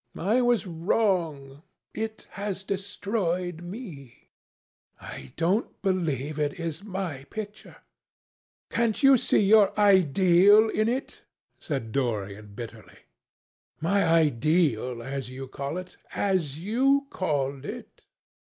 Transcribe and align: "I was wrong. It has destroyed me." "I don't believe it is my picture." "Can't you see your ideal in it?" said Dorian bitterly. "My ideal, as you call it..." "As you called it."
"I 0.17 0.41
was 0.41 0.65
wrong. 0.65 1.61
It 1.93 2.27
has 2.31 2.63
destroyed 2.63 3.61
me." 3.61 4.31
"I 4.99 5.31
don't 5.35 5.79
believe 5.83 6.39
it 6.39 6.59
is 6.59 6.83
my 6.83 7.25
picture." 7.25 7.75
"Can't 8.71 9.03
you 9.03 9.15
see 9.15 9.43
your 9.43 9.79
ideal 9.79 10.69
in 10.69 10.89
it?" 10.89 11.21
said 11.59 11.91
Dorian 11.91 12.55
bitterly. 12.55 12.97
"My 13.79 14.03
ideal, 14.03 15.03
as 15.03 15.29
you 15.29 15.47
call 15.47 15.77
it..." 15.77 15.97
"As 16.15 16.57
you 16.57 17.05
called 17.11 17.63
it." 17.63 18.01